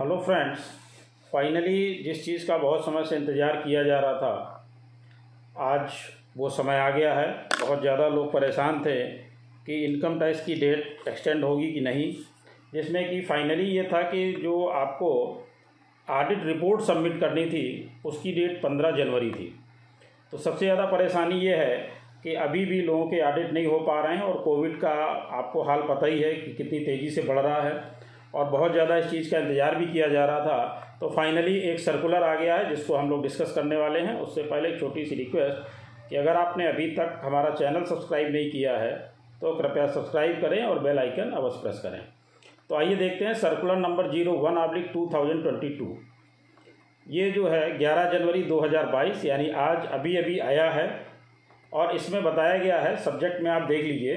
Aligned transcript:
Hello 0.00 0.16
friends, 0.18 0.58
finally 1.32 2.02
जिस 2.04 2.24
चीज़ 2.24 2.46
का 2.48 2.56
बहुत 2.58 2.84
समय 2.84 3.04
से 3.04 3.16
इंतज़ार 3.16 3.56
किया 3.56 3.82
जा 3.82 3.98
रहा 4.00 4.12
था, 4.12 4.66
आज 5.56 5.90
वो 6.36 6.48
समय 6.50 6.76
आ 6.76 6.88
गया 6.90 7.12
है। 7.14 7.26
बहुत 7.60 7.80
ज़्यादा 7.80 8.06
लोग 8.08 8.32
परेशान 8.32 8.80
थे 8.84 8.96
कि 9.66 9.84
इनकम 9.84 10.18
टैक्स 10.20 10.44
की 10.46 10.54
डेट 10.54 11.08
एक्सटेंड 11.08 11.44
होगी 11.44 11.70
कि 11.72 11.80
नहीं, 11.80 12.10
जिसमें 12.74 13.10
कि 13.10 13.20
फाइनली 13.22 13.66
ये 13.66 13.82
था 13.92 14.02
कि 14.04 14.32
जो 14.42 14.64
आपको 14.66 15.12
ऑडिट 16.08 16.44
रिपोर्ट 16.44 16.82
सबमिट 16.82 17.20
करनी 17.20 17.46
थी, 17.46 17.90
उसकी 18.06 18.32
डेट 18.32 18.60
पंद्रह 18.62 18.96
जनवरी 18.96 19.30
थी। 19.30 19.54
तो 20.32 20.38
सबसे 20.38 20.64
ज़्यादा 20.64 20.86
परेशानी 20.88 21.40
ये 21.40 21.56
है 21.56 21.76
कि 22.24 22.34
अभी 22.40 22.64
भी 22.66 22.82
लोगों 22.82 23.06
के 23.06 23.20
ऑडिट 23.22 23.52
नहीं 23.52 23.66
हो 23.66 23.78
पा 23.80 24.00
रहे 24.00 24.16
हैं 24.16 24.22
और 24.22 24.42
कोविड 24.42 24.80
का 24.80 24.98
आपको 25.38 25.62
हाल 25.62 25.88
पता 25.88 26.06
ही 26.06 26.20
है 26.20 26.34
कि 26.34 26.52
कितनी 26.54 26.78
तेज़ी 26.80 27.10
से 27.10 27.22
बढ़ 27.22 27.38
रहा 27.38 27.62
है। 27.62 27.98
और 28.34 28.44
बहुत 28.46 28.72
ज़्यादा 28.72 28.96
इस 28.96 29.10
चीज़ 29.10 29.30
का 29.30 29.38
इंतज़ार 29.38 29.74
भी 29.74 29.86
किया 29.86 30.08
जा 30.08 30.24
रहा 30.26 30.40
था। 30.40 30.96
तो 31.00 31.08
फाइनली 31.10 31.56
एक 31.60 31.80
सर्कुलर 31.80 32.22
आ 32.22 32.34
गया 32.34 32.56
है, 32.56 32.68
जिसको 32.68 32.96
हम 32.96 33.10
लोग 33.10 33.22
डिस्कस 33.22 33.52
करने 33.54 33.76
वाले 33.76 34.00
हैं। 34.00 34.14
उससे 34.18 34.42
पहले 34.44 34.68
एक 34.68 34.80
छोटी 34.80 35.04
सी 35.04 35.14
रिक्वेस्ट 35.16 36.08
कि 36.08 36.16
अगर 36.16 36.36
आपने 36.36 36.66
अभी 36.66 36.86
तक 36.92 37.20
हमारा 37.24 37.50
चैनल 37.52 37.84
सब्सक्राइब 37.86 38.32
नहीं 38.32 38.50
किया 38.50 38.76
है 38.78 38.92
तो 39.40 39.52
कृपया 39.54 39.86
सब्सक्राइब 39.88 40.40
करें 40.40 40.62
और 40.64 40.78
बेल 40.78 40.98
आइकन 40.98 41.30
अवश्य 41.32 41.60
प्रेस 41.62 41.80
करें। 41.82 42.00
तो 42.70 42.74
आइए 42.76 42.96
देखते 42.96 43.24
हैं 43.24 43.34
circular 43.36 43.76
number 43.78 44.10
zero 44.10 44.32
one 44.38 44.58
oblique 44.58 44.90
two 44.92 45.08
thousand 45.14 45.42
twenty 45.42 45.68
two 45.76 45.96
ये 47.06 47.30
जो 47.30 47.46
है, 47.48 47.78
ग्यारह 47.78 48.10
जनवरी 48.10 48.42
दो 48.44 48.58
हज़ार 48.60 48.86
बाईस, 48.86 49.24
यानी 49.24 49.48
आज 49.50 49.86
अभी 49.88 50.16
अभी 50.16 50.38
आया 50.40 50.68
है। 50.70 50.88
और 51.72 51.94
इसमें 51.96 52.22
बताया 52.24 52.58
गया 52.58 52.80
है 52.80 52.96
सब्जेक्ट 52.98 53.40
में 53.42 53.50
आप 53.50 53.62
देख 53.62 53.84
लीजिए 53.84 54.14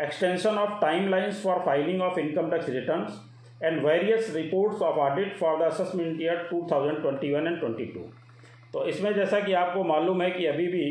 extension 0.00 0.58
of 0.58 0.80
time 0.80 1.08
lines 1.08 1.42
for 1.42 1.62
filing 1.66 2.02
of 2.02 2.18
income 2.18 2.50
tax 2.50 2.68
returns 2.70 3.20
and 3.62 3.84
various 3.84 4.32
reports 4.36 4.82
of 4.82 4.98
audit 5.00 5.36
for 5.36 5.58
the 5.58 5.62
assessment 5.62 6.20
year 6.20 6.48
2021 6.52 7.46
and 7.46 7.60
22 7.62 8.06
तो 8.72 8.84
इसमें 8.88 9.12
जैसा 9.14 9.40
कि 9.40 9.52
आपको 9.52 9.82
मालूम 9.84 10.22
है 10.22 10.30
कि 10.30 10.46
अभी 10.46 10.66
भी 10.68 10.84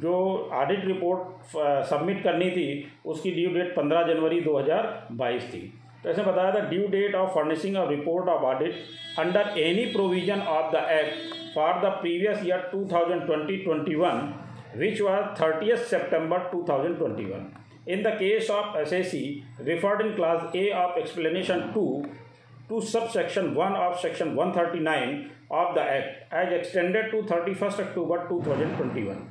जो 0.00 0.14
ऑडिट 0.54 0.84
रिपोर्ट 0.84 1.56
सबमिट 1.88 2.22
करनी 2.22 2.50
थी, 2.50 2.66
उसकी 3.06 3.30
ड्यू 3.30 3.50
डेट 3.54 3.74
15 3.78 4.06
जनवरी 4.08 4.40
2022 4.42 5.48
थी 5.54 5.60
तो 6.04 6.10
इसमें 6.10 6.26
बताया 6.26 6.54
था 6.54 6.60
due 6.68 6.86
date 6.88 7.14
of 7.14 7.34
furnishing 7.34 7.76
of 7.76 7.90
report 7.90 8.28
of 8.28 8.42
audit 8.44 9.18
under 9.18 9.58
any 9.58 9.84
provision 9.92 10.40
of 10.54 10.72
the 10.72 10.86
act 10.92 11.34
for 11.54 11.80
the 11.84 11.92
previous 12.00 12.46
year 12.46 12.68
two 12.72 12.84
thousand 12.92 13.26
twenty 13.26 13.56
twenty 13.64 13.94
one 13.96 14.32
which 14.76 14.98
2020-21 14.98 15.00
which 15.00 15.00
was 15.00 15.38
30th 15.38 15.84
September 15.86 16.38
2021. 16.52 17.63
In 17.86 18.02
the 18.02 18.12
case 18.12 18.48
of 18.48 18.74
SAC, 18.88 19.42
referred 19.60 20.00
in 20.00 20.16
class 20.16 20.54
A 20.54 20.72
of 20.72 20.96
explanation 20.96 21.72
2 21.74 22.04
to 22.70 22.80
subsection 22.80 23.54
1 23.54 23.76
of 23.76 24.00
section 24.00 24.34
139 24.34 25.30
of 25.50 25.74
the 25.74 25.82
Act 25.82 26.32
as 26.32 26.52
extended 26.52 27.10
to 27.10 27.22
31st 27.24 27.80
October 27.80 28.26
2021. 28.28 29.22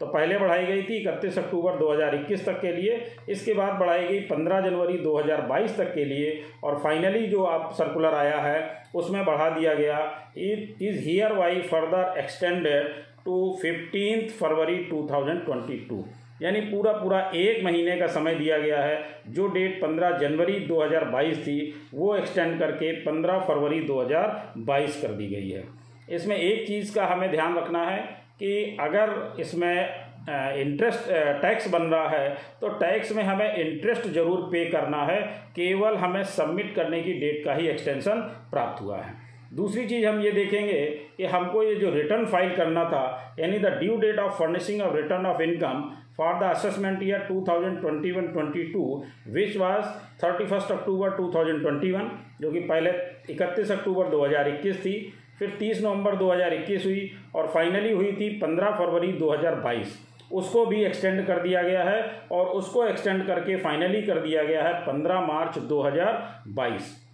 तो 0.00 0.06
पहले 0.06 0.38
बढ़ाई 0.38 0.64
गई 0.66 0.82
थी 0.82 0.96
इकतीस 0.96 1.38
अक्टूबर 1.38 1.78
2021 1.78 2.44
तक 2.46 2.60
के 2.60 2.72
लिए 2.72 2.98
इसके 3.28 3.54
बाद 3.54 3.72
बढ़ाई 3.78 4.06
गई 4.08 4.20
15 4.28 4.60
जनवरी 4.64 4.98
2022 5.04 5.76
तक 5.78 5.92
के 5.94 6.04
लिए 6.04 6.30
और 6.64 6.78
फाइनली 6.84 7.26
जो 7.28 7.44
आप 7.46 7.72
सर्कुलर 7.78 8.14
आया 8.14 8.36
है 8.42 8.60
उसमें 8.94 9.24
बढ़ा 9.24 9.48
दिया 9.58 9.74
गया 9.74 9.98
it 10.44 10.82
is 10.82 10.98
hereby 11.38 11.60
further 11.72 12.18
extended 12.20 12.94
to 13.24 13.40
fifteen 13.62 14.28
February 14.38 14.78
2022 14.92 16.02
यानी 16.40 16.60
पूरा 16.62 16.92
पूरा 16.92 17.20
एक 17.36 17.62
महीने 17.64 17.96
का 17.96 18.06
समय 18.08 18.34
दिया 18.34 18.58
गया 18.58 18.80
है। 18.82 19.04
जो 19.28 19.46
डेट 19.48 19.80
15 19.80 20.18
जनवरी 20.18 20.58
2022 20.66 21.38
थी, 21.38 21.58
वो 21.94 22.14
एक्सटेंड 22.16 22.58
करके 22.58 22.92
15 23.04 23.38
फरवरी 23.48 23.80
2022 23.82 25.00
कर 25.02 25.12
दी 25.12 25.26
गई 25.26 25.48
है। 25.50 25.64
इसमें 26.08 26.36
एक 26.36 26.66
चीज़ 26.66 26.94
का 26.94 27.06
हमें 27.06 27.30
ध्यान 27.30 27.56
रखना 27.56 27.84
है 27.84 27.98
कि 28.36 28.76
अगर 28.80 29.36
इसमें 29.40 30.06
इंटरेस्ट 30.28 31.08
टैक्स 31.42 31.68
बन 31.70 31.82
रहा 31.82 32.08
है 32.08 32.28
तो 32.60 32.68
टैक्स 32.78 33.12
में 33.12 33.22
हमें 33.24 33.54
इंटरेस्ट 33.54 34.06
ज़रूर 34.08 34.40
पे 34.52 34.64
करना 34.70 35.04
है। 35.04 35.20
केवल 35.56 35.96
हमें 35.96 36.22
सबमिट 36.26 36.74
करने 36.74 37.00
की 37.02 37.12
डेट 37.20 37.44
का 37.44 37.54
ही 37.54 37.68
एक्सटेंशन 37.68 38.20
प्राप्त 38.50 38.82
हुआ 38.82 38.98
है। 38.98 39.14
दूसरी 39.52 39.86
चीज़ 39.88 40.06
हम 40.06 40.20
ये 40.20 40.30
देखेंगे 40.32 40.84
कि 41.16 41.24
हमको 41.26 41.62
ये 41.62 41.74
जो 41.74 41.90
रिटर्न 41.90 42.24
फ़ाइल 42.26 42.54
करना 42.56 42.84
था, 42.84 43.34
यानी 43.38 43.58
the 43.58 43.66
due 43.78 43.96
date 43.96 44.18
of 44.18 44.32
furnishing 44.38 44.80
of 44.82 44.96
return 44.96 45.26
of 45.26 45.42
income 45.42 45.90
for 46.16 46.34
the 46.40 46.42
assessment 46.44 47.02
year 47.02 47.26
2021-22 47.30 49.02
which 49.34 49.56
was 49.56 49.84
31 50.24 50.72
October 50.72 51.10
2021 51.16 52.08
जो 52.40 52.50
कि 52.52 52.60
पहले 52.62 52.90
31 53.30 53.70
अक्टूबर 53.70 54.08
2021 54.10 54.76
थी, 54.84 55.12
फिर 55.38 55.50
30 55.60 55.82
नवंबर 55.82 56.16
2021 56.16 56.84
हुई 56.84 57.10
और 57.36 57.46
फाइनली 57.48 57.92
हुई 57.92 58.12
थी 58.12 58.38
15 58.40 58.70
फरवरी 58.78 59.12
2022 59.18 59.96
उसको 60.32 60.64
भी 60.66 60.84
एक्सटेंड 60.84 61.26
कर 61.26 61.42
दिया 61.42 61.62
गया 61.62 61.82
है 61.84 62.02
और 62.32 62.46
उसको 62.56 62.84
एक्सटेंड 62.86 63.26
करके 63.26 63.56
फाइनली 63.58 64.02
कर 64.02 64.18
दिया 64.20 64.42
गया 64.44 64.62
है 64.64 64.72
15 64.86 65.26
मार्च 65.28 65.58
2022 65.70 67.07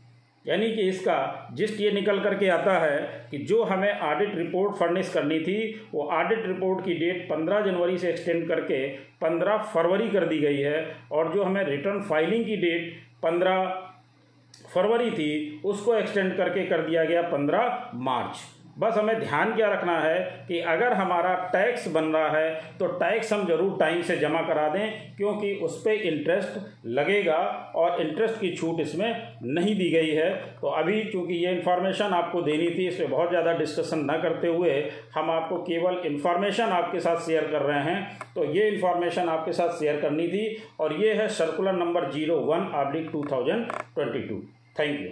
यानी 0.46 0.70
कि 0.70 0.82
इसका 0.82 1.50
जिस्ट 1.54 1.80
ये 1.80 1.90
निकल 1.90 2.20
करके 2.20 2.48
आता 2.48 2.78
है 2.78 2.98
कि 3.30 3.38
जो 3.44 3.62
हमें 3.62 4.00
ऑडिट 4.00 4.34
रिपोर्ट 4.34 4.76
फर्निश 4.76 5.12
करनी 5.12 5.38
थी, 5.40 5.88
वो 5.94 6.04
ऑडिट 6.04 6.46
रिपोर्ट 6.46 6.84
की 6.84 6.94
डेट 6.94 7.28
15 7.28 7.60
जनवरी 7.60 7.98
से 7.98 8.08
एक्सटेंड 8.08 8.46
करके 8.48 8.86
15 9.22 9.62
फरवरी 9.74 10.08
कर 10.08 10.26
दी 10.26 10.38
गई 10.38 10.58
है 10.58 10.84
और 11.12 11.32
जो 11.34 11.42
हमें 11.42 11.64
रिटर्न 11.64 12.00
फाइलिंग 12.02 12.44
की 12.44 12.56
डेट 12.56 12.92
15 13.24 13.64
फरवरी 14.74 15.10
थी, 15.10 15.60
उसको 15.64 15.94
एक्सटेंड 15.94 16.36
करके 16.36 16.66
कर 16.66 16.82
दिया 16.82 17.04
गया 17.04 17.22
15 17.30 17.90
मार्च। 17.94 18.36
बस 18.76 18.96
हमें 18.96 19.18
ध्यान 19.20 19.54
क्या 19.54 19.68
रखना 19.68 19.98
है 20.00 20.18
कि 20.48 20.58
अगर 20.60 20.92
हमारा 20.92 21.34
टैक्स 21.52 21.86
बन 21.88 22.04
रहा 22.06 22.28
है 22.30 22.76
तो 22.78 22.86
टैक्स 22.94 23.32
हम 23.32 23.46
ज़रूर 23.46 23.76
टाइम 23.80 24.00
से 24.02 24.16
जमा 24.18 24.40
करा 24.42 24.68
दें, 24.68 25.14
क्योंकि 25.16 25.52
उस 25.64 25.80
पर 25.80 26.02
इंटरेस्ट 26.04 26.86
लगेगा 26.88 27.36
और 27.76 28.00
इंटरेस्ट 28.00 28.40
की 28.40 28.54
छूट 28.56 28.80
इसमें 28.80 29.36
नहीं 29.44 29.74
दी 29.76 29.90
गई 29.90 30.10
है। 30.10 30.30
तो 30.60 30.68
अभी 30.70 31.02
चूँकि 31.04 31.34
ये 31.36 31.52
इन्फॉर्मेशन 31.52 32.14
आपको 32.14 32.42
देनी 32.42 32.68
थी 32.70 32.86
इस 32.88 33.00
पर 33.00 33.06
बहुत 33.08 33.28
ज़्यादा 33.28 33.52
डिस्कशन 33.54 34.04
न 34.10 34.20
करते 34.22 34.48
हुए 34.48 34.80
हम 35.14 35.30
आपको 35.30 35.56
केवल 35.62 36.00
इन्फॉर्मेशन 36.06 36.72
आपके 36.72 37.00
साथ 37.00 37.20
शेयर 37.26 37.50
कर 37.50 37.62
रहे 37.62 37.82
हैं। 37.82 38.18
तो 38.34 38.44
ये 38.52 38.68
इन्फॉर्मेशन 38.68 39.28
आपके 39.28 39.52
साथ 39.52 39.78
शेयर 39.78 40.00
करनी 40.00 40.26
थी, 40.28 40.46
और 40.80 40.92
ये 40.94 41.12
है 41.14 41.28
circular 41.30 41.72
number 41.74 42.10
zero 42.12 42.36
one, 42.42 42.70
oblique 42.76 43.08
two 43.12 43.24
thousand 43.32 43.66
twenty 43.94 44.26
two. 44.28 44.42
Thank 44.78 45.00
you. 45.00 45.08